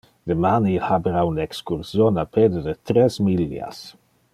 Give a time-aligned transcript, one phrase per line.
[0.29, 3.81] Deman il habera un excursion a pede de tres millias.